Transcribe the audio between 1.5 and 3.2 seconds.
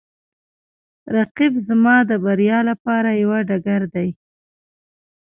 زما د بریا لپاره